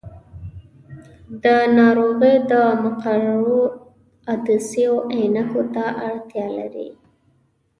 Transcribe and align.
دا 1.43 1.57
ناروغي 1.77 2.35
د 2.51 2.53
مقعرو 2.83 3.61
عدسیو 4.33 4.95
عینکو 5.13 5.61
ته 5.73 5.85
اړتیا 6.07 6.47
لري. 6.57 6.89